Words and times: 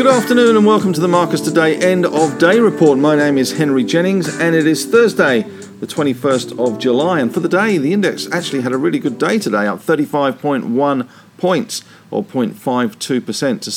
Good 0.00 0.06
afternoon 0.06 0.56
and 0.56 0.64
welcome 0.64 0.94
to 0.94 1.00
the 1.00 1.08
Marcus 1.08 1.42
Today 1.42 1.76
End 1.76 2.06
of 2.06 2.38
Day 2.38 2.58
Report. 2.58 2.98
My 2.98 3.14
name 3.16 3.36
is 3.36 3.58
Henry 3.58 3.84
Jennings 3.84 4.40
and 4.40 4.54
it 4.54 4.66
is 4.66 4.86
Thursday, 4.86 5.42
the 5.42 5.86
21st 5.86 6.58
of 6.58 6.78
July. 6.78 7.20
And 7.20 7.34
for 7.34 7.40
the 7.40 7.50
day, 7.50 7.76
the 7.76 7.92
index 7.92 8.26
actually 8.32 8.62
had 8.62 8.72
a 8.72 8.78
really 8.78 8.98
good 8.98 9.18
day 9.18 9.38
today, 9.38 9.66
up 9.66 9.80
35.1 9.80 11.08
points 11.36 11.84
or 12.10 12.24
0.52% 12.24 13.60
to 13.60 13.70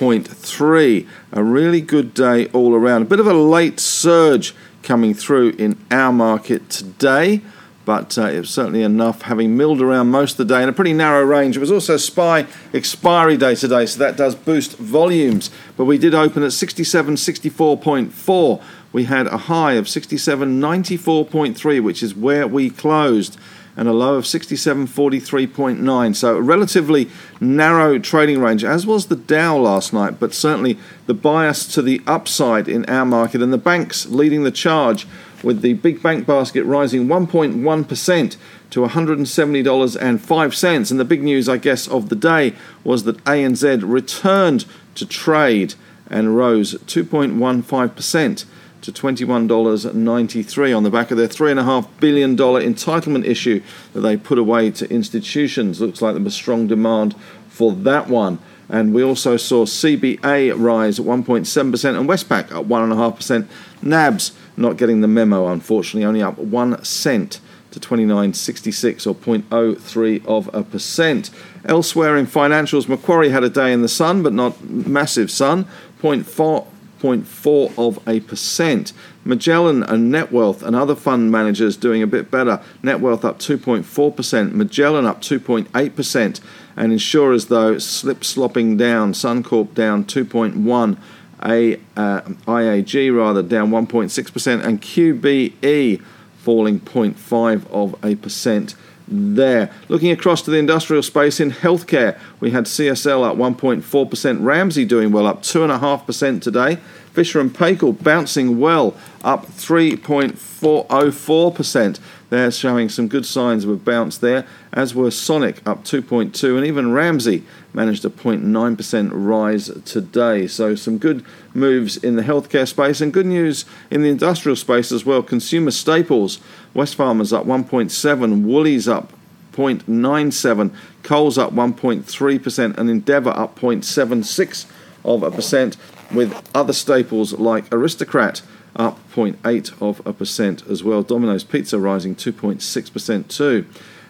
6,794.3. 0.00 1.08
A 1.32 1.44
really 1.44 1.80
good 1.80 2.14
day 2.14 2.46
all 2.46 2.74
around. 2.74 3.02
A 3.02 3.06
bit 3.06 3.20
of 3.20 3.26
a 3.26 3.34
late 3.34 3.78
surge 3.78 4.54
coming 4.82 5.14
through 5.14 5.50
in 5.50 5.78
our 5.90 6.12
market 6.12 6.70
today 6.70 7.42
but 7.86 8.18
uh, 8.18 8.26
it 8.26 8.38
was 8.38 8.50
certainly 8.50 8.82
enough 8.82 9.22
having 9.22 9.56
milled 9.56 9.80
around 9.80 10.10
most 10.10 10.32
of 10.32 10.46
the 10.46 10.54
day 10.54 10.62
in 10.62 10.68
a 10.68 10.72
pretty 10.72 10.92
narrow 10.92 11.24
range. 11.24 11.56
It 11.56 11.60
was 11.60 11.72
also 11.72 11.96
SPI 11.96 12.46
expiry 12.72 13.36
day 13.36 13.56
today, 13.56 13.84
so 13.86 13.98
that 13.98 14.16
does 14.16 14.36
boost 14.36 14.76
volumes. 14.76 15.50
But 15.76 15.86
we 15.86 15.98
did 15.98 16.14
open 16.14 16.44
at 16.44 16.50
67.64.4. 16.50 18.62
We 18.92 19.04
had 19.04 19.26
a 19.26 19.38
high 19.38 19.72
of 19.72 19.86
67.94.3, 19.86 21.82
which 21.82 22.04
is 22.04 22.14
where 22.14 22.46
we 22.46 22.70
closed 22.70 23.36
and 23.80 23.88
a 23.88 23.92
low 23.94 24.16
of 24.16 24.24
67.43.9. 24.24 26.14
So 26.14 26.36
a 26.36 26.42
relatively 26.42 27.08
narrow 27.40 27.98
trading 27.98 28.38
range, 28.38 28.62
as 28.62 28.86
was 28.86 29.06
the 29.06 29.16
Dow 29.16 29.56
last 29.56 29.94
night, 29.94 30.20
but 30.20 30.34
certainly 30.34 30.78
the 31.06 31.14
bias 31.14 31.66
to 31.74 31.80
the 31.80 32.02
upside 32.06 32.68
in 32.68 32.84
our 32.90 33.06
market 33.06 33.40
and 33.40 33.54
the 33.54 33.58
banks 33.58 34.04
leading 34.04 34.42
the 34.42 34.50
charge 34.50 35.06
with 35.42 35.62
the 35.62 35.72
big 35.72 36.02
bank 36.02 36.26
basket 36.26 36.62
rising 36.64 37.06
1.1% 37.06 38.36
to 38.68 38.80
$170.05. 38.80 40.90
And 40.90 41.00
the 41.00 41.04
big 41.06 41.22
news, 41.22 41.48
I 41.48 41.56
guess, 41.56 41.88
of 41.88 42.10
the 42.10 42.16
day 42.16 42.54
was 42.84 43.04
that 43.04 43.24
ANZ 43.24 43.80
returned 43.82 44.66
to 44.96 45.06
trade 45.06 45.72
and 46.10 46.36
rose 46.36 46.74
2.15% 46.74 48.44
to 48.82 48.92
$21.93 48.92 50.76
on 50.76 50.82
the 50.82 50.90
back 50.90 51.10
of 51.10 51.18
their 51.18 51.28
$3.5 51.28 51.88
billion 52.00 52.36
entitlement 52.36 53.24
issue 53.26 53.62
that 53.92 54.00
they 54.00 54.16
put 54.16 54.38
away 54.38 54.70
to 54.70 54.90
institutions. 54.90 55.80
Looks 55.80 56.00
like 56.00 56.14
there 56.14 56.22
was 56.22 56.34
strong 56.34 56.66
demand 56.66 57.14
for 57.48 57.72
that 57.72 58.08
one. 58.08 58.38
And 58.68 58.94
we 58.94 59.02
also 59.02 59.36
saw 59.36 59.64
CBA 59.64 60.54
rise 60.56 61.00
at 61.00 61.06
1.7% 61.06 61.98
and 61.98 62.08
Westpac 62.08 62.44
at 62.44 62.66
1.5%. 62.68 63.48
NABs 63.82 64.32
not 64.56 64.76
getting 64.76 65.00
the 65.00 65.08
memo, 65.08 65.48
unfortunately, 65.48 66.04
only 66.04 66.22
up 66.22 66.38
1 66.38 66.84
cent 66.84 67.40
to 67.72 67.80
29.66 67.80 69.06
or 69.06 69.14
0.03 69.14 70.26
of 70.26 70.50
a 70.54 70.62
percent. 70.62 71.30
Elsewhere 71.64 72.16
in 72.16 72.26
financials, 72.26 72.88
Macquarie 72.88 73.30
had 73.30 73.44
a 73.44 73.50
day 73.50 73.72
in 73.72 73.82
the 73.82 73.88
sun, 73.88 74.22
but 74.22 74.32
not 74.32 74.62
massive 74.64 75.30
sun, 75.30 75.66
0.4 76.00 76.66
0.4 77.00 77.72
of 77.78 78.08
a 78.08 78.20
percent. 78.20 78.92
Magellan 79.24 79.82
and 79.82 80.12
Netwealth 80.12 80.62
and 80.62 80.74
other 80.74 80.94
fund 80.94 81.30
managers 81.30 81.76
doing 81.76 82.02
a 82.02 82.06
bit 82.06 82.30
better. 82.30 82.62
Netwealth 82.82 83.24
up 83.24 83.38
2.4%, 83.38 84.52
Magellan 84.52 85.06
up 85.06 85.20
2.8%, 85.20 86.40
and 86.76 86.92
insurers 86.92 87.46
though 87.46 87.78
slip 87.78 88.24
slopping 88.24 88.76
down. 88.76 89.12
Suncorp 89.12 89.74
down 89.74 90.04
2.1. 90.04 90.96
A, 91.42 91.76
uh, 91.96 92.20
IAG 92.46 93.16
rather 93.16 93.42
down 93.42 93.70
1.6% 93.70 94.62
and 94.62 94.82
QBE 94.82 96.02
falling 96.36 96.80
0.5 96.80 97.66
of 97.70 98.04
a 98.04 98.14
percent 98.16 98.74
there. 99.10 99.70
Looking 99.88 100.10
across 100.10 100.42
to 100.42 100.50
the 100.50 100.58
industrial 100.58 101.02
space 101.02 101.40
in 101.40 101.50
healthcare, 101.50 102.18
we 102.40 102.50
had 102.50 102.66
CSL 102.66 103.24
up 103.24 103.36
1.4%, 103.36 104.44
Ramsay 104.44 104.84
doing 104.84 105.12
well, 105.12 105.26
up 105.26 105.42
2.5% 105.42 106.42
today. 106.42 106.76
Fisher 107.12 107.40
and 107.40 107.52
Paykel 107.52 108.00
bouncing 108.02 108.60
well, 108.60 108.94
up 109.24 109.46
3.404%. 109.46 111.98
They're 112.30 112.52
showing 112.52 112.88
some 112.88 113.08
good 113.08 113.26
signs 113.26 113.64
of 113.64 113.70
a 113.70 113.76
bounce 113.76 114.16
there, 114.16 114.46
as 114.72 114.94
were 114.94 115.10
Sonic 115.10 115.60
up 115.68 115.84
2.2, 115.84 116.56
and 116.56 116.64
even 116.64 116.92
Ramsay 116.92 117.42
managed 117.74 118.04
a 118.04 118.08
0.9% 118.08 119.10
rise 119.12 119.70
today. 119.84 120.46
So 120.46 120.76
some 120.76 120.98
good 120.98 121.24
moves 121.54 121.96
in 121.96 122.14
the 122.14 122.22
healthcare 122.22 122.68
space, 122.68 123.00
and 123.00 123.12
good 123.12 123.26
news 123.26 123.64
in 123.90 124.02
the 124.02 124.08
industrial 124.08 124.56
space 124.56 124.92
as 124.92 125.04
well. 125.04 125.24
Consumer 125.24 125.72
staples, 125.72 126.38
Wesfarmers 126.74 127.36
up 127.36 127.46
1.7, 127.46 128.44
Woolies 128.44 128.88
up 128.88 129.12
0.97, 129.52 130.72
Coles 131.02 131.36
up 131.36 131.52
1.3%, 131.52 132.78
and 132.78 132.88
Endeavour 132.88 133.30
up 133.30 133.58
0.76 133.58 134.66
of 135.04 135.22
a 135.24 135.30
percent 135.30 135.76
with 136.12 136.48
other 136.54 136.72
staples 136.72 137.32
like 137.34 137.64
Aristocrat 137.72 138.42
up 138.76 138.98
0.8 139.12 139.82
of 139.82 140.04
a 140.06 140.12
percent 140.12 140.62
as 140.68 140.84
well. 140.84 141.02
Domino's 141.02 141.44
Pizza 141.44 141.78
rising 141.78 142.14
2.6% 142.14 143.28
too. 143.28 143.66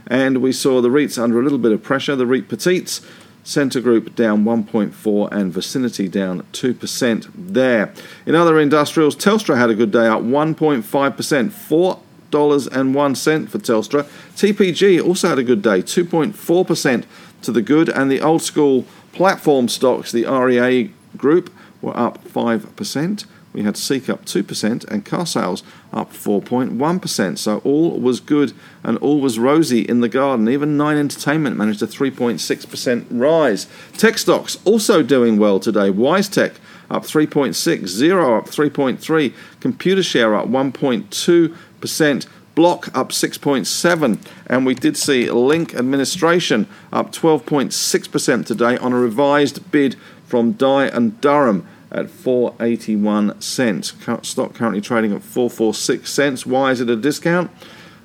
And 0.07 0.39
we 0.39 0.53
saw 0.53 0.81
the 0.81 0.89
REITs 0.89 1.23
under 1.23 1.41
a 1.41 1.43
little 1.43 1.59
bit 1.59 1.73
of 1.73 1.83
pressure. 1.83 2.17
The 2.17 2.27
REIT 2.27 2.49
Petites, 2.49 3.01
Scentre 3.43 3.81
Group 3.81 4.15
down 4.15 4.45
1.4 4.45 5.33
and 5.33 5.53
Vicinity 5.53 6.09
down 6.09 6.43
2% 6.53 7.31
there. 7.35 7.93
In 8.27 8.35
other 8.35 8.59
industrials, 8.59 9.17
Telstra 9.17 9.57
had 9.57 9.71
a 9.71 9.75
good 9.75 9.91
day 9.91 10.07
up 10.07 10.23
1.5%, 10.23 11.53
four 11.53 12.01
dollars 12.31 12.69
and 12.69 12.95
one 12.95 13.15
cent 13.15 13.51
for 13.51 13.59
Telstra. 13.59 14.05
TPG 14.37 15.05
also 15.05 15.29
had 15.29 15.39
a 15.39 15.43
good 15.43 15.63
day, 15.63 15.83
2.4% 15.83 17.05
to 17.43 17.53
the 17.53 17.63
good, 17.63 17.89
and 17.89 18.11
the 18.11 18.21
old 18.21 18.43
school 18.43 18.85
platform 19.13 19.69
stocks, 19.69 20.13
the 20.13 20.27
REA 20.27 20.93
group, 21.17 21.51
were 21.81 21.97
up 21.97 22.25
5%. 22.25 23.25
We 23.53 23.63
had 23.65 23.77
Seek 23.77 24.09
up 24.09 24.25
2% 24.25 24.85
and 24.85 25.05
Carsales 25.05 25.63
up 25.93 26.13
4.1%. 26.13 27.39
So 27.39 27.59
all 27.65 27.99
was 27.99 28.21
good 28.21 28.53
and 28.85 28.97
all 28.99 29.21
was 29.21 29.39
rosy 29.39 29.81
in 29.81 30.01
the 30.01 30.09
garden. 30.09 30.49
Even 30.49 30.77
Nine 30.77 30.97
Entertainment 30.97 31.57
managed 31.57 31.83
a 31.83 31.87
3.6% 31.87 33.07
rise. 33.11 33.67
Tech 33.97 34.19
stocks 34.19 34.59
also 34.65 35.03
doing 35.03 35.37
well 35.37 35.59
today. 35.59 35.91
WiseTech 35.91 36.55
up 36.89 37.03
3.6, 37.05 37.55
Xero 37.83 38.39
up 38.39 38.47
3.3, 38.47 39.33
Computershare 39.61 40.39
up 40.39 40.49
1.2%. 40.49 42.27
Block 42.57 42.89
up 42.99 43.11
6.7, 43.11 44.19
and 44.49 44.67
we 44.67 44.75
did 44.75 44.97
see 44.97 45.31
Link 45.31 45.73
Administration 45.73 46.67
up 46.93 47.13
12.6% 47.13 48.45
today 48.45 48.77
on 48.77 48.93
a 48.93 48.99
revised 48.99 49.71
bid 49.71 49.95
from 50.31 50.53
Dye 50.53 50.87
and 50.87 51.21
Durham 51.21 51.67
at 51.91 52.09
481 52.09 53.41
cents. 53.41 53.93
Stock 54.23 54.55
currently 54.55 54.81
trading 54.81 55.13
at 55.13 55.23
446 55.23 56.09
cents. 56.09 56.47
Why 56.47 56.71
is 56.71 56.81
it 56.81 56.89
a 56.89 56.95
discount? 56.95 57.51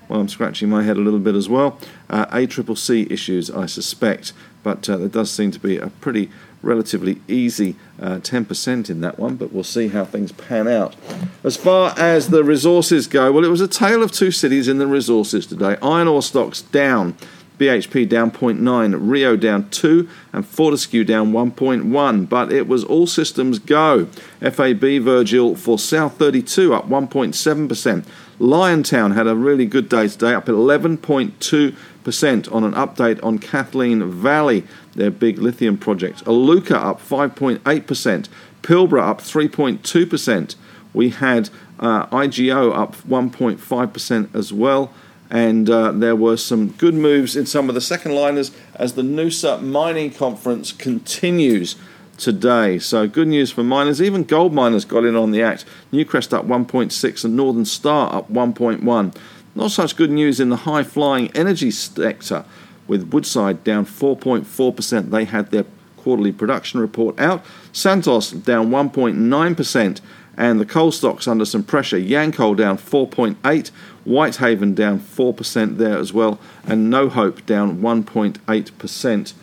Well, 0.09 0.19
I'm 0.22 0.28
scratching 0.28 0.68
my 0.68 0.81
head 0.81 0.97
a 0.97 1.02
little 1.02 1.19
bit 1.19 1.36
as 1.36 1.47
well. 1.47 1.80
Uh, 2.09 2.25
ACCC 2.28 3.12
issues, 3.12 3.52
I 3.52 3.68
suspect, 3.68 4.34
but 4.63 4.90
uh, 4.90 4.97
there 4.97 5.08
does 5.08 5.31
seem 5.31 5.52
to 5.52 5.59
be 5.59 5.78
a 5.78 5.88
pretty 5.88 6.31
relatively 6.63 7.22
easy 7.28 7.75
uh, 8.02 8.18
10% 8.18 8.90
in 8.90 9.02
that 9.02 9.19
one, 9.19 9.36
but 9.36 9.53
we'll 9.53 9.63
see 9.63 9.90
how 9.90 10.03
things 10.03 10.31
pan 10.31 10.68
out. 10.68 10.96
As 11.44 11.56
far 11.56 11.94
as 11.97 12.30
the 12.30 12.44
resources 12.44 13.06
go, 13.06 13.31
well, 13.31 13.46
it 13.46 13.50
was 13.50 13.62
a 13.62 13.68
tale 13.68 14.02
of 14.02 14.12
two 14.12 14.31
cities 14.31 14.68
in 14.68 14.80
the 14.80 14.88
resources 14.88 15.46
today. 15.46 15.78
Iron 15.84 16.07
ore 16.07 16.24
stocks 16.24 16.63
down 16.63 17.16
BHP 17.57 18.07
down 18.07 18.31
0.9, 18.31 18.95
Rio 18.99 19.35
down 19.35 19.69
2, 19.69 20.07
and 20.33 20.45
Fortescue 20.45 21.03
down 21.03 21.31
1.1. 21.31 22.29
But 22.29 22.51
it 22.51 22.67
was 22.67 22.83
all 22.83 23.07
systems 23.07 23.59
go. 23.59 24.05
FAB 24.41 25.01
Virgil 25.01 25.55
for 25.55 25.79
South 25.79 26.17
32 26.17 26.73
up 26.73 26.89
1.7%. 26.89 28.06
Liontown 28.39 29.15
had 29.15 29.27
a 29.27 29.35
really 29.35 29.65
good 29.65 29.88
day 29.88 30.07
today, 30.07 30.33
up 30.33 30.47
11.2% 30.47 32.53
on 32.53 32.63
an 32.63 32.74
update 32.74 33.24
on 33.24 33.39
Kathleen 33.39 34.12
Valley, 34.12 34.65
their 34.94 35.12
big 35.12 35.39
lithium 35.39 35.77
project. 35.77 36.25
Iluka 36.25 36.75
up 36.75 37.01
5.8%. 37.01 38.27
Pilbara 38.62 39.01
up 39.01 39.21
3.2%. 39.21 40.56
We 40.94 41.09
had 41.09 41.50
uh, 41.80 42.07
IGO 42.07 42.75
up 42.75 42.95
1.5% 42.95 44.35
as 44.35 44.51
well 44.51 44.91
and 45.30 45.69
uh, 45.69 45.92
there 45.92 46.16
were 46.16 46.38
some 46.38 46.69
good 46.69 46.94
moves 46.94 47.36
in 47.36 47.45
some 47.45 47.69
of 47.69 47.75
the 47.75 47.81
second 47.81 48.13
liners 48.13 48.51
as 48.75 48.94
the 48.94 49.01
Noosa 49.01 49.62
Mining 49.62 50.12
Conference 50.12 50.72
continues 50.72 51.75
today. 52.18 52.80
So 52.80 53.07
good 53.07 53.27
news 53.27 53.51
for 53.51 53.63
miners. 53.63 54.01
Even 54.01 54.24
gold 54.24 54.54
miners 54.54 54.86
got 54.86 55.04
in 55.04 55.16
on 55.16 55.31
the 55.31 55.42
act. 55.42 55.66
Newcrest 55.92 56.33
up 56.33 56.45
1.6 56.45 57.25
and 57.25 57.36
Northern 57.36 57.66
Star 57.66 58.13
up 58.13 58.31
1.1. 58.31 59.16
Not 59.56 59.72
such 59.72 59.95
good 59.95 60.12
news 60.12 60.39
in 60.39 60.50
the 60.50 60.57
high 60.57 60.83
flying 60.83 61.31
energy 61.36 61.71
sector 61.71 62.45
with 62.88 63.12
Woodside 63.13 63.63
down 63.63 63.86
4.4%. 63.86 65.10
They 65.10 65.25
had 65.25 65.51
their 65.51 65.66
quarterly 65.98 66.31
production 66.31 66.80
report 66.80 67.19
out. 67.19 67.44
Santos 67.71 68.31
down 68.31 68.69
1.9% 68.69 70.01
And 70.38 70.60
the 70.60 70.66
coal 70.66 70.92
stocks 70.92 71.28
under 71.28 71.45
some 71.45 71.63
pressure. 71.63 71.98
Yancoal 71.98 72.56
down 72.56 72.78
4.8, 72.78 73.71
Whitehaven 74.06 74.75
down 74.75 75.00
4% 75.00 75.78
there 75.78 75.98
as 75.98 76.13
well, 76.13 76.40
and 76.66 76.90
No 76.90 77.10
Hope 77.10 77.46
down 77.46 77.81
1.8% 77.81 79.34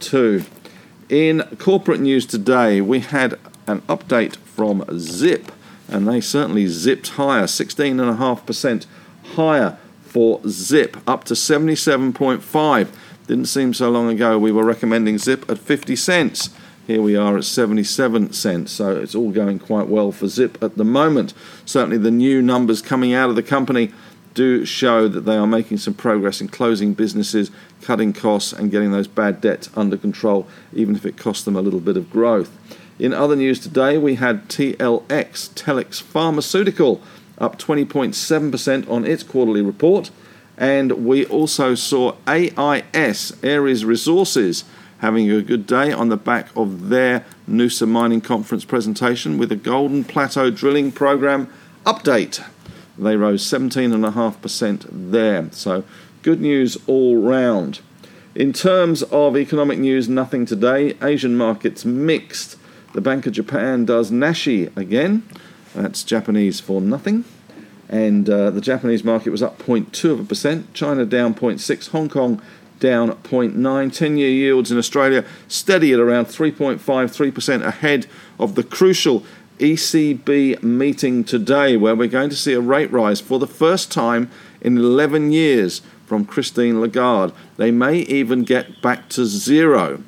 too. 0.00 0.44
In 1.08 1.42
corporate 1.58 2.00
news 2.00 2.24
today, 2.24 2.80
we 2.80 3.00
had 3.00 3.38
an 3.66 3.82
update 3.82 4.36
from 4.36 4.84
Zip, 4.98 5.52
and 5.88 6.08
they 6.08 6.20
certainly 6.20 6.66
zipped 6.68 7.10
higher, 7.10 7.44
16.5% 7.44 8.86
higher 9.34 9.76
for 10.02 10.40
Zip, 10.48 10.96
up 11.06 11.24
to 11.24 11.34
77.5. 11.34 12.88
Didn't 13.26 13.46
seem 13.46 13.74
so 13.74 13.90
long 13.90 14.08
ago 14.08 14.38
we 14.38 14.52
were 14.52 14.64
recommending 14.64 15.18
Zip 15.18 15.48
at 15.50 15.58
50 15.58 15.96
cents. 15.96 16.50
Here 16.86 17.00
we 17.00 17.16
are 17.16 17.38
at 17.38 17.44
77 17.44 18.32
cents, 18.32 18.72
so 18.72 18.96
it's 18.96 19.14
all 19.14 19.30
going 19.30 19.58
quite 19.58 19.86
well 19.86 20.10
for 20.12 20.26
Zip 20.26 20.60
at 20.62 20.76
the 20.76 20.84
moment. 20.84 21.32
Certainly, 21.64 21.98
the 21.98 22.10
new 22.10 22.42
numbers 22.42 22.82
coming 22.82 23.14
out 23.14 23.30
of 23.30 23.36
the 23.36 23.42
company 23.42 23.92
do 24.34 24.64
show 24.64 25.08
that 25.08 25.22
they 25.22 25.36
are 25.36 25.46
making 25.46 25.78
some 25.78 25.94
progress 25.94 26.40
in 26.40 26.48
closing 26.48 26.94
businesses, 26.94 27.50
cutting 27.80 28.12
costs, 28.12 28.52
and 28.52 28.70
getting 28.70 28.92
those 28.92 29.08
bad 29.08 29.40
debts 29.40 29.68
under 29.74 29.96
control, 29.96 30.46
even 30.72 30.96
if 30.96 31.04
it 31.04 31.16
costs 31.16 31.44
them 31.44 31.56
a 31.56 31.62
little 31.62 31.80
bit 31.80 31.96
of 31.96 32.10
growth. 32.10 32.50
In 32.98 33.12
other 33.12 33.36
news 33.36 33.58
today, 33.58 33.98
we 33.98 34.16
had 34.16 34.48
TLX, 34.48 35.50
Telix 35.54 36.00
Pharmaceutical, 36.00 37.00
up 37.38 37.58
20.7% 37.58 38.88
on 38.88 39.04
its 39.04 39.22
quarterly 39.22 39.62
report. 39.62 40.10
And 40.56 41.04
we 41.04 41.24
also 41.26 41.74
saw 41.74 42.14
AIS, 42.28 43.32
Aeris 43.42 43.84
Resources, 43.84 44.64
having 44.98 45.28
a 45.30 45.42
good 45.42 45.66
day 45.66 45.90
on 45.90 46.10
the 46.10 46.16
back 46.16 46.48
of 46.54 46.90
their 46.90 47.24
Noosa 47.48 47.88
Mining 47.88 48.20
Conference 48.20 48.64
presentation 48.64 49.38
with 49.38 49.50
a 49.50 49.56
Golden 49.56 50.04
Plateau 50.04 50.50
drilling 50.50 50.92
program 50.92 51.52
update. 51.84 52.44
They 52.98 53.16
rose 53.16 53.44
17.5% 53.44 54.86
there. 54.90 55.48
So 55.52 55.84
good 56.22 56.40
news 56.40 56.76
all 56.86 57.16
round. 57.16 57.80
In 58.34 58.52
terms 58.52 59.02
of 59.04 59.36
economic 59.36 59.78
news, 59.78 60.08
nothing 60.08 60.46
today. 60.46 60.94
Asian 61.02 61.36
markets 61.36 61.84
mixed. 61.84 62.56
The 62.94 63.00
Bank 63.00 63.26
of 63.26 63.32
Japan 63.32 63.84
does 63.84 64.10
Nashi 64.10 64.70
again. 64.76 65.22
That's 65.74 66.02
Japanese 66.02 66.60
for 66.60 66.80
nothing. 66.80 67.24
And 67.88 68.28
uh, 68.28 68.50
the 68.50 68.60
Japanese 68.60 69.04
market 69.04 69.30
was 69.30 69.42
up 69.42 69.58
0.2 69.58 70.12
of 70.12 70.20
a 70.20 70.24
percent. 70.24 70.72
China 70.72 71.04
down 71.04 71.34
0.6. 71.34 71.88
Hong 71.90 72.08
Kong 72.08 72.40
down 72.78 73.10
0.9. 73.10 73.94
10 73.94 74.16
year 74.16 74.30
yields 74.30 74.72
in 74.72 74.78
Australia 74.78 75.24
steady 75.46 75.92
at 75.92 76.00
around 76.00 76.26
3.53% 76.26 77.62
ahead 77.62 78.06
of 78.38 78.54
the 78.54 78.62
crucial 78.62 79.24
ECB 79.62 80.60
meeting 80.60 81.22
today, 81.22 81.76
where 81.76 81.94
we're 81.94 82.08
going 82.08 82.30
to 82.30 82.36
see 82.36 82.52
a 82.52 82.60
rate 82.60 82.90
rise 82.90 83.20
for 83.20 83.38
the 83.38 83.46
first 83.46 83.92
time 83.92 84.28
in 84.60 84.76
11 84.76 85.30
years 85.30 85.82
from 86.04 86.24
Christine 86.24 86.80
Lagarde. 86.80 87.32
They 87.58 87.70
may 87.70 87.98
even 87.98 88.42
get 88.42 88.82
back 88.82 89.08
to 89.10 89.24
zero. 89.24 90.02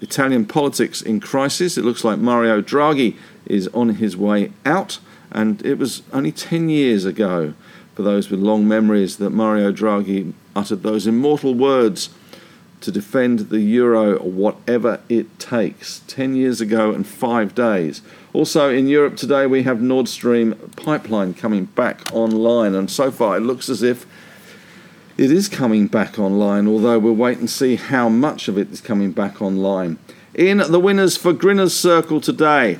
Italian 0.00 0.46
politics 0.46 1.02
in 1.02 1.20
crisis. 1.20 1.76
It 1.76 1.84
looks 1.84 2.04
like 2.04 2.18
Mario 2.18 2.62
Draghi 2.62 3.16
is 3.44 3.68
on 3.68 3.90
his 3.96 4.16
way 4.16 4.50
out, 4.64 4.98
and 5.30 5.62
it 5.64 5.76
was 5.76 6.02
only 6.14 6.32
10 6.32 6.70
years 6.70 7.04
ago, 7.04 7.52
for 7.94 8.02
those 8.02 8.30
with 8.30 8.40
long 8.40 8.66
memories, 8.66 9.18
that 9.18 9.28
Mario 9.28 9.72
Draghi 9.72 10.32
uttered 10.54 10.82
those 10.82 11.06
immortal 11.06 11.54
words 11.54 12.08
to 12.86 12.92
defend 12.92 13.50
the 13.50 13.58
euro 13.58 14.16
whatever 14.22 15.00
it 15.08 15.40
takes. 15.40 16.02
10 16.06 16.36
years 16.36 16.60
ago 16.60 16.92
and 16.92 17.04
five 17.04 17.52
days. 17.52 18.00
Also 18.32 18.70
in 18.70 18.86
Europe 18.86 19.16
today, 19.16 19.44
we 19.44 19.64
have 19.64 19.82
Nord 19.82 20.06
Stream 20.06 20.54
pipeline 20.76 21.34
coming 21.34 21.64
back 21.64 22.02
online, 22.12 22.76
and 22.76 22.88
so 22.88 23.10
far 23.10 23.36
it 23.36 23.40
looks 23.40 23.68
as 23.68 23.82
if 23.82 24.06
it 25.18 25.32
is 25.32 25.48
coming 25.48 25.88
back 25.88 26.16
online, 26.16 26.68
although 26.68 27.00
we'll 27.00 27.12
wait 27.12 27.38
and 27.38 27.50
see 27.50 27.74
how 27.74 28.08
much 28.08 28.46
of 28.46 28.56
it 28.56 28.70
is 28.70 28.80
coming 28.80 29.10
back 29.10 29.42
online. 29.42 29.98
In 30.32 30.58
the 30.58 30.78
winners 30.78 31.16
for 31.16 31.32
Grinner's 31.32 31.74
Circle 31.74 32.20
today, 32.20 32.78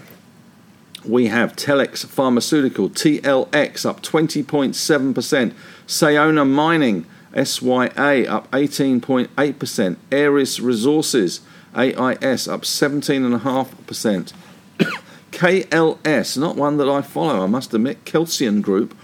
we 1.05 1.27
have 1.27 1.57
Telix 1.57 2.07
Pharmaceutical, 2.07 2.91
TLX 2.91 3.85
up 3.85 4.03
20.7%, 4.03 5.53
Sayona 5.89 6.49
Mining 6.49 7.07
SYA 7.37 8.27
up 8.29 8.51
18.8%, 8.51 9.97
Aeris 10.11 10.61
Resources, 10.61 11.41
AIS 11.75 12.49
up 12.49 12.63
17.5%, 12.63 14.33
KLS, 15.33 16.39
not 16.39 16.57
one 16.57 16.77
that 16.79 16.89
I 16.89 17.03
follow, 17.03 17.45
I 17.45 17.47
must 17.47 17.75
admit, 17.75 18.05
Kelsian 18.05 18.63
Group, 18.63 18.97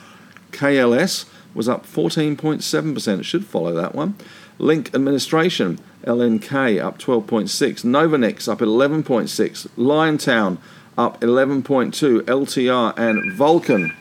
KLS 0.50 1.26
was 1.54 1.68
up 1.68 1.86
14.7%, 1.86 3.24
should 3.24 3.44
follow 3.44 3.74
that 3.74 3.94
one. 3.94 4.14
Link 4.58 4.94
Administration, 4.94 5.78
LNK 6.04 6.82
up 6.82 6.98
12.6, 6.98 7.84
Novonix 7.84 8.48
up 8.50 8.60
11.6, 8.60 9.68
Liontown 9.76 10.58
up 10.96 11.20
11.2, 11.20 12.20
LTR 12.22 12.98
and 12.98 13.32
Vulcan 13.32 13.92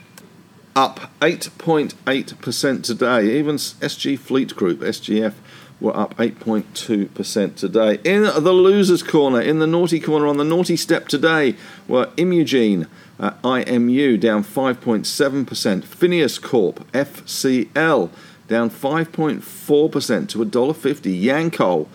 up 0.74 1.10
8.8% 1.20 2.82
today. 2.82 3.38
Even 3.38 3.56
SG 3.56 4.18
Fleet 4.18 4.54
Group, 4.56 4.80
SGF, 4.80 5.34
were 5.80 5.96
up 5.96 6.16
8.2% 6.16 7.56
today. 7.56 7.98
In 8.04 8.22
the 8.22 8.52
losers' 8.52 9.02
corner, 9.02 9.40
in 9.40 9.58
the 9.58 9.66
naughty 9.66 10.00
corner, 10.00 10.26
on 10.26 10.36
the 10.36 10.44
naughty 10.44 10.76
step 10.76 11.08
today, 11.08 11.56
were 11.88 12.10
Imugene, 12.16 12.86
uh, 13.18 13.32
IMU, 13.42 14.18
down 14.18 14.44
5.7%. 14.44 15.44
Fineos 15.84 16.40
Corp, 16.40 16.90
FCL, 16.92 18.10
down 18.48 18.70
5.4% 18.70 20.28
to 20.28 20.38
$1.50. 20.38 21.20
Yancoal, 21.20 21.88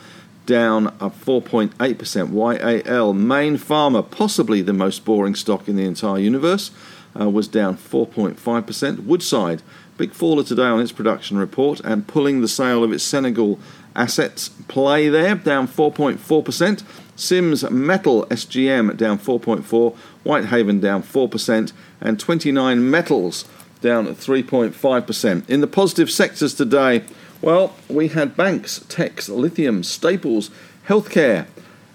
down 0.45 0.87
4.8%. 0.99 2.85
YAL, 2.85 3.13
Mayne 3.13 3.57
Pharma, 3.57 4.09
possibly 4.09 4.61
the 4.61 4.73
most 4.73 5.05
boring 5.05 5.35
stock 5.35 5.67
in 5.67 5.75
the 5.75 5.85
entire 5.85 6.19
universe, 6.19 6.71
uh, 7.19 7.29
was 7.29 7.47
down 7.47 7.77
4.5%. 7.77 9.05
Woodside, 9.05 9.61
big 9.97 10.13
faller 10.13 10.43
today 10.43 10.63
on 10.63 10.79
its 10.79 10.91
production 10.91 11.37
report 11.37 11.79
and 11.81 12.07
pulling 12.07 12.41
the 12.41 12.47
sale 12.47 12.83
of 12.83 12.91
its 12.91 13.03
Senegal 13.03 13.59
assets 13.95 14.49
play 14.67 15.09
there, 15.09 15.35
down 15.35 15.67
4.4%. 15.67 16.83
Sims 17.15 17.69
Metal 17.69 18.25
SGM 18.27 18.95
down 18.95 19.17
4.4%. 19.17 19.95
Whitehaven 20.23 20.79
down 20.79 21.03
4%, 21.03 21.71
and 22.01 22.19
29 22.19 22.89
Metals 22.89 23.45
down 23.81 24.07
3.5%. 24.07 25.49
In 25.49 25.61
the 25.61 25.67
positive 25.67 26.11
sectors 26.11 26.53
today, 26.53 27.03
well, 27.41 27.75
we 27.87 28.09
had 28.09 28.35
banks, 28.35 28.83
techs, 28.89 29.29
lithium, 29.29 29.83
staples, 29.83 30.49
healthcare. 30.87 31.47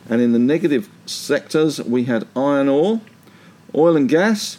And 0.09 0.21
in 0.21 0.33
the 0.33 0.38
negative 0.38 0.88
sectors, 1.07 1.81
we 1.83 2.05
had 2.05 2.26
iron 2.35 2.69
ore, 2.69 3.00
oil 3.75 3.97
and 3.97 4.09
gas, 4.09 4.59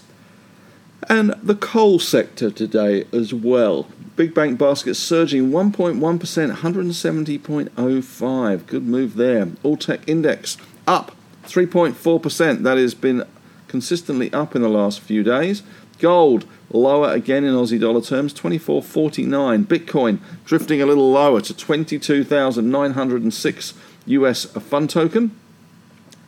and 1.10 1.31
the 1.41 1.55
coal 1.55 1.98
sector 2.00 2.51
today 2.51 3.05
as 3.12 3.33
well. 3.33 3.88
Big 4.15 4.33
bank 4.33 4.57
basket 4.60 4.95
surging 4.95 5.51
1.1%, 5.51 6.55
170.05. 6.55 8.67
Good 8.67 8.86
move 8.86 9.15
there. 9.15 9.50
All 9.63 9.77
tech 9.77 10.01
index 10.07 10.57
up 10.88 11.15
3.4%. 11.45 12.63
That 12.63 12.77
has 12.77 12.93
been 12.93 13.24
consistently 13.67 14.31
up 14.33 14.55
in 14.55 14.62
the 14.62 14.69
last 14.69 15.00
few 15.00 15.24
days. 15.24 15.63
Gold 16.00 16.45
lower 16.69 17.12
again 17.12 17.43
in 17.43 17.53
Aussie 17.53 17.79
dollar 17.79 18.01
terms, 18.01 18.33
24.49. 18.33 19.65
Bitcoin 19.65 20.19
drifting 20.45 20.81
a 20.81 20.86
little 20.86 21.12
lower 21.12 21.41
to 21.41 21.55
22,906 21.55 23.74
US 24.05 24.45
a 24.55 24.60
fund 24.60 24.89
token. 24.89 25.31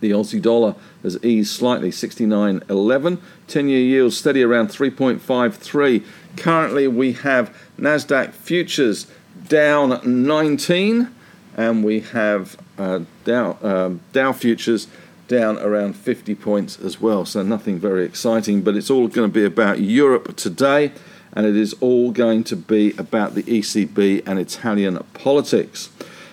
The 0.05 0.11
Aussie 0.11 0.39
dollar 0.39 0.75
has 1.01 1.17
eased 1.23 1.51
slightly, 1.51 1.89
69.11. 1.89 3.17
10 3.47 3.69
year 3.69 3.79
yield 3.79 4.13
steady 4.13 4.43
around 4.43 4.67
3.53. 4.67 6.03
Currently, 6.37 6.87
we 6.87 7.13
have 7.13 7.57
NASDAQ 7.79 8.31
futures 8.33 9.07
down 9.47 9.99
19, 10.03 11.09
and 11.57 11.83
we 11.83 12.01
have 12.01 12.55
uh, 12.77 12.99
Dow, 13.23 13.57
um, 13.63 14.01
Dow 14.13 14.31
futures 14.31 14.87
down 15.27 15.57
around 15.57 15.95
50 15.95 16.35
points 16.35 16.79
as 16.79 17.01
well. 17.01 17.25
So 17.25 17.41
nothing 17.41 17.79
very 17.79 18.05
exciting, 18.05 18.61
but 18.61 18.75
it's 18.75 18.91
all 18.91 19.07
going 19.07 19.31
to 19.31 19.33
be 19.33 19.43
about 19.43 19.79
Europe 19.79 20.35
today, 20.35 20.91
and 21.33 21.47
it 21.47 21.55
is 21.55 21.73
all 21.81 22.11
going 22.11 22.43
to 22.43 22.55
be 22.55 22.91
about 22.99 23.33
the 23.33 23.41
ECB 23.41 24.21
and 24.27 24.37
Italian 24.37 25.03
politics. 25.15 25.89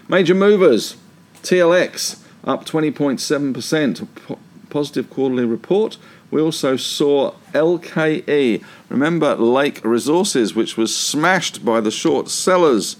Major 0.09 0.35
movers 0.35 0.99
TLX 1.43 2.22
up 2.44 2.64
20.7%, 2.64 4.38
positive 4.70 5.11
quarterly 5.11 5.44
report. 5.44 5.99
We 6.30 6.40
also 6.40 6.76
saw 6.76 7.34
LKE, 7.52 8.64
remember 8.88 9.34
Lake 9.34 9.84
Resources, 9.84 10.54
which 10.54 10.76
was 10.76 10.96
smashed 10.96 11.64
by 11.64 11.80
the 11.80 11.90
short 11.90 12.28
sellers 12.28 12.96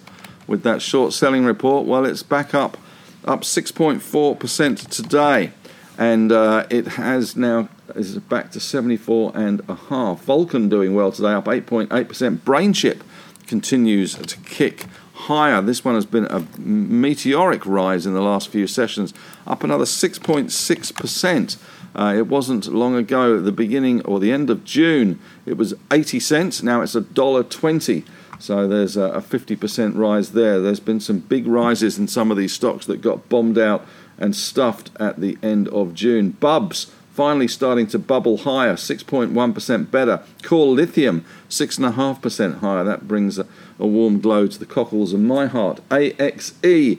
with 0.46 0.62
that 0.64 0.82
short 0.82 1.12
selling 1.12 1.44
report. 1.44 1.87
Well, 1.87 2.04
it's 2.04 2.22
back 2.22 2.54
up, 2.54 2.76
up 3.25 3.40
6.4% 3.40 4.88
today 4.88 5.52
and 5.99 6.32
uh, 6.32 6.66
it 6.70 6.87
has 6.87 7.37
now 7.37 7.68
is 7.94 8.18
back 8.18 8.50
to 8.52 8.61
74 8.61 9.32
and 9.34 9.61
a 9.68 9.75
half. 9.75 10.25
Vulcan 10.25 10.68
doing 10.68 10.94
well 10.94 11.12
today, 11.12 11.32
up 11.32 11.44
8.8%. 11.44 12.38
Brainchip 12.38 13.02
continues 13.46 14.14
to 14.14 14.37
kick 14.38 14.87
higher. 15.23 15.61
This 15.61 15.85
one 15.85 15.95
has 15.95 16.07
been 16.07 16.26
a 16.26 16.47
meteoric 16.59 17.64
rise 17.67 18.07
in 18.07 18.14
the 18.14 18.21
last 18.21 18.49
few 18.49 18.67
sessions, 18.67 19.12
up 19.47 19.64
another 19.64 19.85
6.6%. 19.85 21.57
Uh, 21.95 22.14
it 22.17 22.26
wasn't 22.26 22.67
long 22.69 22.95
ago, 22.95 23.38
the 23.38 23.52
beginning 23.52 24.00
or 24.02 24.19
the 24.19 24.33
end 24.33 24.49
of 24.49 24.64
June, 24.64 25.21
it 25.45 25.57
was 25.57 25.75
80 25.91 26.21
cents. 26.21 26.62
Now 26.62 26.81
it's 26.81 26.95
$1.20. 26.95 28.05
So 28.38 28.67
there's 28.67 28.97
a 28.97 29.23
50% 29.25 29.97
rise 29.97 30.33
there. 30.33 30.61
There's 30.61 30.81
been 30.81 31.00
some 31.00 31.21
big 31.21 31.47
rises 31.47 31.99
in 31.99 32.09
some 32.09 32.31
of 32.31 32.37
these 32.37 32.52
stocks 32.52 32.87
that 32.87 33.00
got 33.00 33.29
bombed 33.29 33.59
out 33.59 33.87
and 34.19 34.35
stuffed 34.35 34.91
at 34.99 35.21
the 35.21 35.38
end 35.43 35.69
of 35.69 35.95
June. 35.95 36.31
Bubs 36.31 36.93
finally 37.12 37.49
starting 37.49 37.87
to 37.88 37.99
bubble 37.99 38.38
higher, 38.38 38.75
6.1% 38.75 39.90
better. 39.90 40.23
Core 40.42 40.66
Lithium, 40.66 41.25
6.5% 41.49 42.59
higher. 42.59 42.85
That 42.85 43.07
brings 43.07 43.38
a, 43.38 43.47
a, 43.78 43.87
warm 43.87 44.21
glow 44.21 44.47
to 44.47 44.59
the 44.59 44.66
cockles 44.66 45.12
of 45.12 45.21
my 45.21 45.47
heart. 45.47 45.81
AXE 45.90 46.99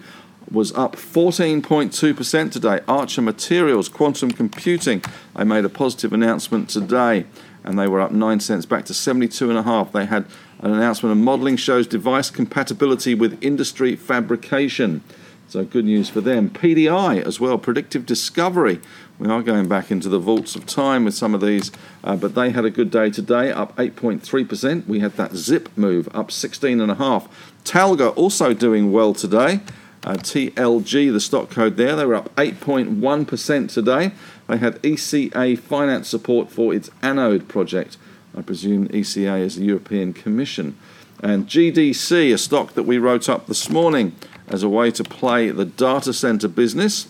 was 0.52 0.72
up 0.74 0.96
14.2% 0.96 2.52
today. 2.52 2.80
Archer 2.88 3.22
Materials, 3.22 3.90
Quantum 3.90 4.32
Computing, 4.32 5.04
I 5.36 5.44
made 5.44 5.66
a 5.66 5.70
positive 5.70 6.14
announcement 6.14 6.70
today 6.70 7.26
and 7.64 7.80
they 7.80 7.88
were 7.88 8.02
up 8.02 8.12
9 8.12 8.40
cents 8.40 8.66
back 8.66 8.86
to 8.86 8.94
72.5. 8.94 9.92
They 9.94 10.06
had 10.06 10.26
an 10.60 10.74
announcement 10.74 11.12
of 11.12 11.18
modeling 11.18 11.56
shows 11.56 11.88
device 11.88 12.30
compatibility 12.30 13.16
with 13.16 13.42
industry 13.42 13.96
fabrication. 13.96 15.02
So 15.48 15.64
good 15.64 15.86
news 15.86 16.10
for 16.10 16.20
them. 16.22 16.50
PDI 16.50 17.22
as 17.22 17.40
well, 17.40 17.58
predictive 17.58 18.06
discovery. 18.06 18.80
We 19.20 19.28
are 19.30 19.44
going 19.44 19.68
back 19.68 19.92
into 19.92 20.10
the 20.10 20.18
vaults 20.18 20.56
of 20.56 20.66
time 20.66 21.06
with 21.06 21.14
some 21.14 21.36
of 21.36 21.42
these, 21.42 21.72
uh, 22.04 22.16
but 22.16 22.34
they 22.34 22.50
had 22.50 22.66
a 22.66 22.72
good 22.72 22.90
day 22.90 23.12
today, 23.12 23.52
up 23.52 23.76
8.3%. 23.76 24.88
We 24.88 25.00
had 25.00 25.14
that 25.18 25.36
zip 25.36 25.70
move 25.78 26.08
up 26.14 26.30
16.5. 26.30 27.30
Talga 27.64 28.16
also 28.18 28.54
doing 28.54 28.92
well 28.92 29.14
today. 29.14 29.60
Uh, 30.04 30.16
TLG, 30.16 31.14
the 31.14 31.22
stock 31.22 31.50
code 31.50 31.78
there, 31.78 31.96
they 31.96 32.06
were 32.06 32.16
up 32.16 32.36
8.1% 32.36 33.72
today. 33.72 34.12
They 34.48 34.58
had 34.58 34.82
ECA 34.82 35.58
finance 35.58 36.10
support 36.10 36.52
for 36.52 36.74
its 36.74 36.90
anode 37.02 37.48
project. 37.48 37.98
I 38.36 38.42
presume 38.42 38.88
ECA 38.90 39.40
is 39.40 39.56
the 39.56 39.66
European 39.66 40.14
Commission. 40.14 40.78
And 41.22 41.48
GDC, 41.48 42.34
a 42.34 42.38
stock 42.38 42.74
that 42.74 42.84
we 42.84 42.98
wrote 42.98 43.30
up 43.30 43.48
this 43.48 43.70
morning 43.70 44.14
as 44.48 44.64
a 44.64 44.70
way 44.70 44.92
to 44.92 45.04
play 45.04 45.50
the 45.50 45.66
data 45.66 46.14
center 46.14 46.48
business. 46.48 47.08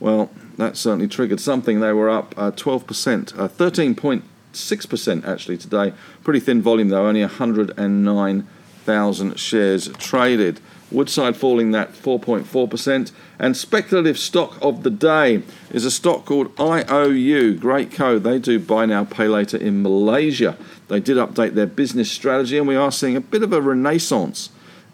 Well, 0.00 0.30
that 0.56 0.76
certainly 0.76 1.08
triggered 1.08 1.40
something. 1.40 1.80
They 1.80 1.92
were 1.92 2.10
up 2.10 2.34
uh, 2.36 2.52
12%, 2.52 3.36
uh, 3.38 3.48
13.6% 3.48 5.26
actually 5.26 5.58
today. 5.58 5.92
Pretty 6.22 6.40
thin 6.40 6.62
volume 6.62 6.88
though, 6.88 7.06
only 7.06 7.20
109,000 7.22 9.38
shares 9.38 9.88
traded. 9.98 10.60
Woodside 10.90 11.36
falling 11.36 11.72
that 11.72 11.92
4.4%. 11.92 13.12
And 13.38 13.54
speculative 13.56 14.18
stock 14.18 14.56
of 14.62 14.82
the 14.82 14.90
day 14.90 15.42
is 15.70 15.84
a 15.84 15.90
stock 15.90 16.24
called 16.24 16.58
IOU. 16.58 17.58
Great 17.58 17.92
code. 17.92 18.24
They 18.24 18.38
do 18.38 18.58
buy 18.58 18.86
now, 18.86 19.04
pay 19.04 19.28
later 19.28 19.58
in 19.58 19.82
Malaysia. 19.82 20.56
They 20.88 21.00
did 21.00 21.18
update 21.18 21.54
their 21.54 21.66
business 21.66 22.10
strategy, 22.10 22.56
and 22.56 22.66
we 22.66 22.76
are 22.76 22.90
seeing 22.90 23.16
a 23.16 23.20
bit 23.20 23.42
of 23.42 23.52
a 23.52 23.60
renaissance, 23.60 24.48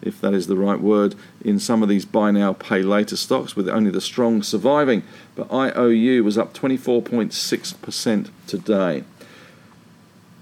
if 0.05 0.21
that 0.21 0.33
is 0.33 0.47
the 0.47 0.55
right 0.55 0.79
word, 0.79 1.15
in 1.43 1.59
some 1.59 1.83
of 1.83 1.89
these 1.89 2.05
buy 2.05 2.31
now, 2.31 2.53
pay 2.53 2.81
later 2.81 3.17
stocks, 3.17 3.55
with 3.55 3.67
only 3.67 3.91
the 3.91 4.01
strong 4.01 4.43
surviving. 4.43 5.03
But 5.35 5.51
IOU 5.51 6.23
was 6.23 6.37
up 6.37 6.53
24.6% 6.53 8.29
today. 8.47 9.03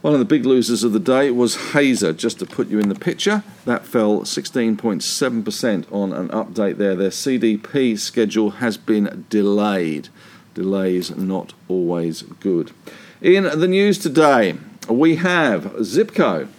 One 0.02 0.14
of 0.14 0.20
the 0.20 0.26
big 0.26 0.46
losers 0.46 0.84
of 0.84 0.92
the 0.92 1.00
day 1.00 1.32
was 1.32 1.72
Hazer, 1.72 2.12
just 2.12 2.40
to 2.40 2.46
put 2.46 2.68
you 2.68 2.78
in 2.78 2.90
the 2.90 2.96
picture. 2.96 3.42
That 3.64 3.86
fell 3.86 4.24
16.7% 4.24 5.92
on 5.94 6.12
an 6.12 6.28
update 6.28 6.76
there. 6.76 6.94
Their 6.94 7.10
CDP 7.10 7.98
schedule 7.98 8.50
has 8.52 8.76
been 8.76 9.26
delayed. 9.30 10.10
Delays 10.56 11.16
not 11.16 11.54
always 11.70 12.24
good. 12.24 12.72
In 13.22 13.44
the 13.44 13.68
news 13.68 13.98
today, 13.98 14.58
we 14.90 15.16
have 15.16 15.64
Zipco. 15.78 16.50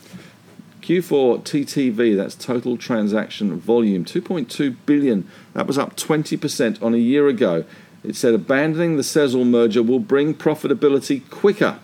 Q4 0.85 1.43
TTV, 1.45 2.15
that's 2.15 2.35
total 2.35 2.77
transaction 2.77 3.59
volume, 3.59 4.05
2.2 4.05 4.77
billion. 4.85 5.27
That 5.55 5.67
was 5.67 5.79
up 5.79 5.97
20% 5.97 6.83
on 6.83 6.93
a 6.93 6.99
year 6.99 7.27
ago. 7.27 7.65
It 8.03 8.17
said 8.17 8.35
abandoning 8.35 8.97
the 8.97 9.03
Sezzle 9.03 9.47
merger 9.47 9.83
will 9.83 9.99
bring 9.99 10.35
profitability 10.35 11.23
quicker 11.31 11.79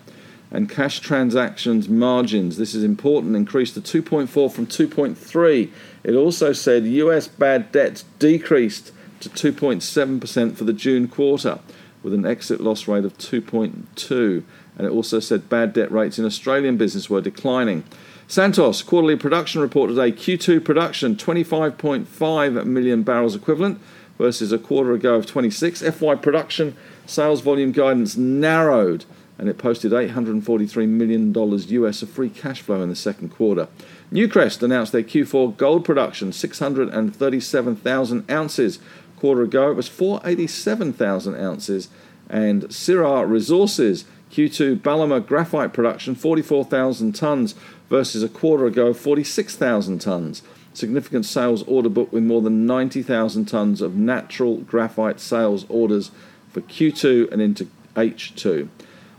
and 0.51 0.69
cash 0.69 0.99
transactions 0.99 1.89
margins. 1.89 2.57
This 2.57 2.75
is 2.75 2.83
important, 2.83 3.35
increased 3.35 3.73
to 3.73 4.03
2.4 4.03 4.51
from 4.51 4.67
2.3. 4.67 5.71
It 6.03 6.13
also 6.13 6.53
said 6.53 6.85
US 6.85 7.27
bad 7.27 7.71
debts 7.71 8.05
decreased 8.19 8.91
to 9.21 9.29
2.7% 9.29 10.55
for 10.55 10.63
the 10.63 10.73
June 10.73 11.07
quarter, 11.07 11.57
with 12.03 12.13
an 12.13 12.27
exit 12.27 12.61
loss 12.61 12.87
rate 12.87 13.05
of 13.05 13.17
2.2. 13.17 14.43
And 14.77 14.87
it 14.87 14.91
also 14.91 15.19
said 15.19 15.49
bad 15.49 15.73
debt 15.73 15.91
rates 15.91 16.19
in 16.19 16.25
Australian 16.25 16.77
business 16.77 17.09
were 17.09 17.21
declining. 17.21 17.83
Santos 18.31 18.81
quarterly 18.81 19.17
production 19.17 19.59
report 19.59 19.89
today. 19.89 20.09
Q2 20.09 20.63
production 20.63 21.17
25.5 21.17 22.65
million 22.65 23.03
barrels 23.03 23.35
equivalent 23.35 23.77
versus 24.17 24.53
a 24.53 24.57
quarter 24.57 24.93
ago 24.93 25.15
of 25.15 25.25
26. 25.25 25.81
FY 25.81 26.15
production 26.15 26.77
sales 27.05 27.41
volume 27.41 27.73
guidance 27.73 28.15
narrowed 28.15 29.03
and 29.37 29.49
it 29.49 29.57
posted 29.57 29.91
$843 29.91 30.87
million 30.87 31.33
US 31.35 32.01
of 32.01 32.09
free 32.09 32.29
cash 32.29 32.61
flow 32.61 32.81
in 32.81 32.87
the 32.87 32.95
second 32.95 33.31
quarter. 33.31 33.67
Newcrest 34.13 34.63
announced 34.63 34.93
their 34.93 35.03
Q4 35.03 35.57
gold 35.57 35.83
production, 35.83 36.31
637,000 36.31 38.31
ounces. 38.31 38.79
Quarter 39.17 39.41
ago, 39.41 39.71
it 39.71 39.75
was 39.75 39.89
487,000 39.89 41.35
ounces. 41.35 41.89
And 42.29 42.63
Syrah 42.69 43.29
Resources 43.29 44.05
Q2 44.31 44.79
Balama 44.79 45.25
graphite 45.25 45.73
production, 45.73 46.15
44,000 46.15 47.13
tonnes 47.13 47.53
versus 47.91 48.23
a 48.23 48.29
quarter 48.29 48.65
ago, 48.65 48.87
of 48.87 48.97
46,000 48.97 49.99
tonnes. 49.99 50.41
Significant 50.73 51.25
sales 51.25 51.61
order 51.63 51.89
book 51.89 52.09
with 52.13 52.23
more 52.23 52.41
than 52.41 52.65
90,000 52.65 53.45
tonnes 53.45 53.81
of 53.81 53.95
natural 53.95 54.59
graphite 54.59 55.19
sales 55.19 55.65
orders 55.67 56.09
for 56.49 56.61
Q2 56.61 57.29
and 57.33 57.41
into 57.41 57.67
H2. 57.97 58.69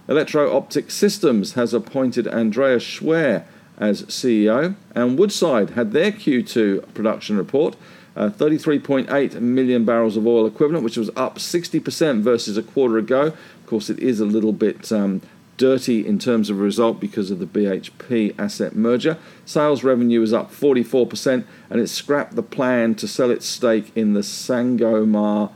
Electro 0.08 0.56
Optic 0.56 0.90
Systems 0.90 1.52
has 1.52 1.74
appointed 1.74 2.26
Andreas 2.26 2.82
Schwer 2.82 3.44
as 3.76 4.04
CEO, 4.04 4.74
and 4.94 5.18
Woodside 5.18 5.70
had 5.70 5.92
their 5.92 6.10
Q2 6.10 6.94
production 6.94 7.36
report. 7.36 7.76
Uh, 8.16 8.30
33.8 8.30 9.40
million 9.40 9.84
barrels 9.84 10.16
of 10.16 10.26
oil 10.26 10.46
equivalent, 10.46 10.84
which 10.84 10.96
was 10.96 11.10
up 11.16 11.36
60% 11.36 12.22
versus 12.22 12.56
a 12.56 12.62
quarter 12.62 12.96
ago. 12.96 13.26
Of 13.26 13.66
course, 13.66 13.90
it 13.90 13.98
is 13.98 14.20
a 14.20 14.26
little 14.26 14.52
bit 14.52 14.90
um, 14.92 15.20
dirty 15.62 16.04
in 16.04 16.18
terms 16.18 16.50
of 16.50 16.58
result 16.58 16.98
because 16.98 17.30
of 17.30 17.38
the 17.38 17.46
BHP 17.46 18.34
asset 18.36 18.74
merger. 18.74 19.16
Sales 19.46 19.84
revenue 19.84 20.20
is 20.20 20.32
up 20.32 20.50
44%, 20.50 21.44
and 21.70 21.80
it 21.80 21.86
scrapped 21.86 22.34
the 22.34 22.42
plan 22.42 22.96
to 22.96 23.06
sell 23.06 23.30
its 23.30 23.46
stake 23.46 23.92
in 23.94 24.12
the 24.12 24.22
Sangomar 24.22 25.52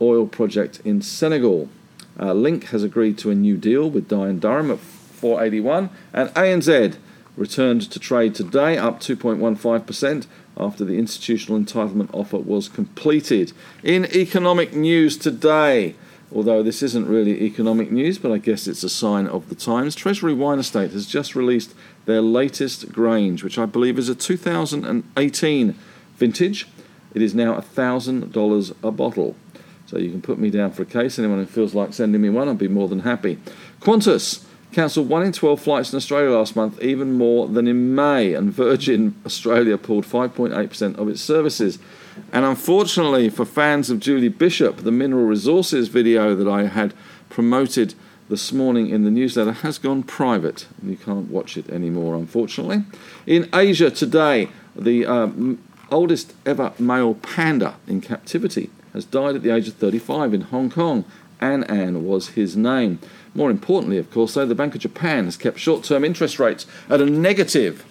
oil 0.00 0.26
project 0.26 0.80
in 0.84 1.00
Senegal. 1.00 1.68
Uh, 2.18 2.32
Link 2.32 2.70
has 2.70 2.82
agreed 2.82 3.18
to 3.18 3.30
a 3.30 3.36
new 3.36 3.56
deal 3.56 3.88
with 3.88 4.08
Dye 4.08 4.32
& 4.32 4.40
Durham 4.40 4.72
at 4.72 4.80
481, 4.80 5.90
and 6.12 6.30
ANZ 6.30 6.96
returned 7.36 7.82
to 7.82 8.00
trade 8.00 8.34
today, 8.34 8.76
up 8.76 8.98
2.15% 8.98 10.26
after 10.56 10.84
the 10.84 10.98
institutional 10.98 11.56
entitlement 11.56 12.10
offer 12.12 12.38
was 12.38 12.68
completed. 12.68 13.52
In 13.84 14.06
economic 14.06 14.74
news 14.74 15.16
today, 15.16 15.94
although 16.34 16.62
this 16.62 16.82
isn't 16.82 17.08
really 17.08 17.42
economic 17.42 17.90
news, 17.90 18.18
but 18.18 18.32
I 18.32 18.38
guess 18.38 18.66
it's 18.66 18.82
a 18.82 18.88
sign 18.88 19.26
of 19.26 19.48
the 19.48 19.54
times, 19.54 19.94
Treasury 19.94 20.34
Wine 20.34 20.58
Estate 20.58 20.92
has 20.92 21.06
just 21.06 21.34
released 21.34 21.74
their 22.06 22.20
latest 22.20 22.92
Grange, 22.92 23.42
which 23.42 23.58
I 23.58 23.66
believe 23.66 23.98
is 23.98 24.08
a 24.08 24.14
2018 24.14 25.74
vintage. 26.16 26.68
It 27.14 27.22
is 27.22 27.34
now 27.34 27.54
$1,000 27.54 28.74
a 28.82 28.90
bottle. 28.90 29.36
So 29.86 29.98
you 29.98 30.10
can 30.10 30.22
put 30.22 30.38
me 30.38 30.50
down 30.50 30.70
for 30.70 30.82
a 30.82 30.86
case. 30.86 31.18
Anyone 31.18 31.38
who 31.38 31.46
feels 31.46 31.74
like 31.74 31.92
sending 31.92 32.20
me 32.22 32.30
one, 32.30 32.48
I'd 32.48 32.58
be 32.58 32.68
more 32.68 32.86
than 32.86 33.00
happy. 33.00 33.38
Qantas 33.80 34.44
cancelled 34.72 35.08
1 35.08 35.22
in 35.22 35.32
12 35.32 35.60
flights 35.60 35.92
in 35.92 35.96
Australia 35.96 36.30
last 36.30 36.54
month, 36.54 36.80
even 36.82 37.12
more 37.12 37.48
than 37.48 37.66
in 37.66 37.94
May, 37.94 38.34
and 38.34 38.52
Virgin 38.52 39.14
Australia 39.26 39.76
pulled 39.76 40.04
5.8% 40.04 40.96
of 40.96 41.08
its 41.08 41.20
services. 41.20 41.78
And 42.32 42.44
unfortunately 42.44 43.28
for 43.30 43.44
fans 43.44 43.90
of 43.90 44.00
Julie 44.00 44.28
Bishop, 44.28 44.78
the 44.78 44.92
mineral 44.92 45.24
resources 45.24 45.88
video 45.88 46.34
that 46.34 46.48
I 46.48 46.66
had 46.66 46.94
promoted 47.28 47.94
this 48.28 48.52
morning 48.52 48.88
in 48.88 49.04
the 49.04 49.10
newsletter 49.10 49.52
has 49.52 49.78
gone 49.78 50.04
private. 50.04 50.66
You 50.82 50.96
can't 50.96 51.30
watch 51.30 51.56
it 51.56 51.68
anymore, 51.68 52.14
unfortunately. 52.14 52.84
In 53.26 53.48
Asia 53.52 53.90
today, 53.90 54.48
the 54.76 55.04
um, 55.04 55.58
oldest 55.90 56.32
ever 56.46 56.72
male 56.78 57.14
panda 57.14 57.74
in 57.88 58.00
captivity 58.00 58.70
has 58.92 59.04
died 59.04 59.34
at 59.34 59.42
the 59.42 59.50
age 59.50 59.68
of 59.68 59.74
35 59.74 60.32
in 60.34 60.40
Hong 60.42 60.70
Kong. 60.70 61.04
An 61.40 61.64
An 61.64 62.04
was 62.04 62.30
his 62.30 62.56
name. 62.56 63.00
More 63.34 63.50
importantly, 63.50 63.98
of 63.98 64.10
course, 64.10 64.34
though, 64.34 64.46
the 64.46 64.54
Bank 64.54 64.74
of 64.74 64.80
Japan 64.80 65.24
has 65.24 65.36
kept 65.36 65.58
short 65.58 65.84
term 65.84 66.04
interest 66.04 66.38
rates 66.38 66.66
at 66.88 67.00
a 67.00 67.06
negative 67.06 67.84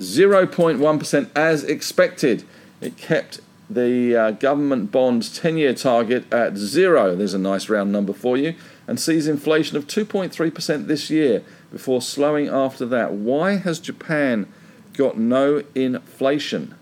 0.1 0.00 1.30
as 1.36 1.64
expected. 1.64 2.44
It 2.80 2.96
kept 2.96 3.40
the 3.68 4.16
uh, 4.16 4.30
government 4.32 4.90
bond 4.90 5.32
10 5.32 5.56
year 5.56 5.74
target 5.74 6.30
at 6.32 6.56
zero. 6.56 7.14
There's 7.14 7.34
a 7.34 7.38
nice 7.38 7.68
round 7.68 7.92
number 7.92 8.12
for 8.12 8.36
you. 8.36 8.54
And 8.86 8.98
sees 8.98 9.28
inflation 9.28 9.76
of 9.76 9.86
2.3% 9.86 10.86
this 10.86 11.10
year 11.10 11.44
before 11.70 12.02
slowing 12.02 12.48
after 12.48 12.84
that. 12.86 13.12
Why 13.12 13.56
has 13.56 13.78
Japan 13.78 14.52
got 14.94 15.16
no 15.16 15.62
inflation? 15.76 16.74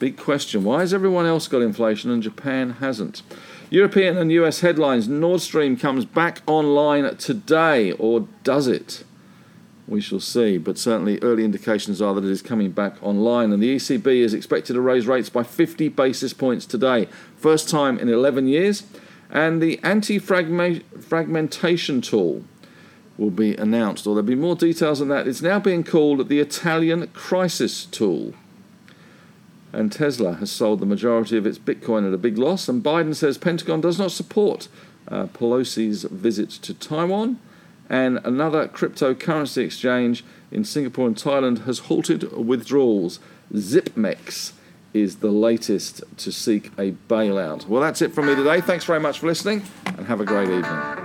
Big 0.00 0.16
question. 0.16 0.64
Why 0.64 0.80
has 0.80 0.92
everyone 0.92 1.26
else 1.26 1.46
got 1.46 1.62
inflation 1.62 2.10
and 2.10 2.22
Japan 2.22 2.70
hasn't? 2.80 3.22
European 3.70 4.16
and 4.16 4.32
US 4.32 4.60
headlines 4.60 5.08
Nord 5.08 5.42
Stream 5.42 5.76
comes 5.76 6.06
back 6.06 6.40
online 6.46 7.16
today, 7.16 7.92
or 7.92 8.26
does 8.42 8.66
it? 8.66 9.04
We 9.86 10.00
shall 10.00 10.20
see, 10.20 10.56
but 10.56 10.78
certainly 10.78 11.18
early 11.20 11.44
indications 11.44 12.00
are 12.00 12.14
that 12.14 12.24
it 12.24 12.30
is 12.30 12.40
coming 12.40 12.70
back 12.70 12.96
online. 13.02 13.52
And 13.52 13.62
the 13.62 13.76
ECB 13.76 14.06
is 14.06 14.32
expected 14.32 14.72
to 14.72 14.80
raise 14.80 15.06
rates 15.06 15.28
by 15.28 15.42
50 15.42 15.88
basis 15.90 16.32
points 16.32 16.64
today, 16.64 17.08
first 17.36 17.68
time 17.68 17.98
in 17.98 18.08
11 18.08 18.48
years. 18.48 18.84
And 19.30 19.60
the 19.60 19.78
anti 19.82 20.18
fragmentation 20.18 22.00
tool 22.00 22.44
will 23.18 23.30
be 23.30 23.54
announced, 23.56 24.06
or 24.06 24.14
there'll 24.14 24.26
be 24.26 24.34
more 24.34 24.56
details 24.56 25.02
on 25.02 25.08
that. 25.08 25.28
It's 25.28 25.42
now 25.42 25.58
being 25.58 25.84
called 25.84 26.28
the 26.28 26.40
Italian 26.40 27.08
Crisis 27.08 27.84
Tool. 27.84 28.32
And 29.72 29.92
Tesla 29.92 30.34
has 30.34 30.50
sold 30.50 30.80
the 30.80 30.86
majority 30.86 31.36
of 31.36 31.46
its 31.46 31.58
Bitcoin 31.58 32.06
at 32.06 32.14
a 32.14 32.18
big 32.18 32.38
loss. 32.38 32.68
And 32.68 32.82
Biden 32.82 33.14
says 33.14 33.38
Pentagon 33.38 33.80
does 33.80 33.98
not 33.98 34.12
support 34.12 34.68
uh, 35.08 35.26
Pelosi's 35.26 36.04
visit 36.04 36.50
to 36.50 36.74
Taiwan 36.74 37.38
and 37.88 38.20
another 38.24 38.68
cryptocurrency 38.68 39.64
exchange 39.64 40.24
in 40.50 40.64
Singapore 40.64 41.06
and 41.06 41.16
Thailand 41.16 41.64
has 41.64 41.80
halted 41.80 42.32
withdrawals. 42.32 43.18
ZipMex 43.52 44.52
is 44.94 45.16
the 45.16 45.30
latest 45.30 46.02
to 46.18 46.32
seek 46.32 46.66
a 46.78 46.92
bailout. 47.08 47.66
Well, 47.66 47.82
that's 47.82 48.02
it 48.02 48.12
from 48.12 48.26
me 48.26 48.34
today. 48.34 48.60
Thanks 48.60 48.84
very 48.84 49.00
much 49.00 49.20
for 49.20 49.26
listening 49.26 49.62
and 49.86 50.06
have 50.06 50.20
a 50.20 50.24
great 50.24 50.48
evening. 50.48 50.97